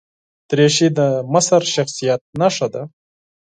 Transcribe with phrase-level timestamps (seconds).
[0.49, 0.99] دریشي د
[1.33, 2.81] مشر شخصیت نښه ده.